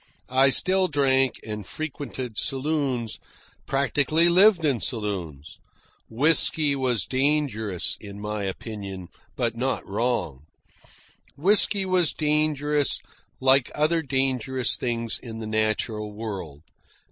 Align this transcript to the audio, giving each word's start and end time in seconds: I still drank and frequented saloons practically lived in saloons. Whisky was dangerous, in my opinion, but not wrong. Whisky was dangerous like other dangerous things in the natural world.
I 0.33 0.49
still 0.49 0.87
drank 0.87 1.35
and 1.45 1.63
frequented 1.63 2.35
saloons 2.35 3.19
practically 3.67 4.29
lived 4.29 4.65
in 4.65 4.79
saloons. 4.79 5.59
Whisky 6.09 6.75
was 6.75 7.05
dangerous, 7.05 7.97
in 7.99 8.19
my 8.19 8.41
opinion, 8.41 9.09
but 9.35 9.55
not 9.55 9.87
wrong. 9.87 10.47
Whisky 11.37 11.85
was 11.85 12.13
dangerous 12.15 12.97
like 13.39 13.69
other 13.75 14.01
dangerous 14.01 14.75
things 14.75 15.19
in 15.19 15.37
the 15.37 15.45
natural 15.45 16.11
world. 16.11 16.61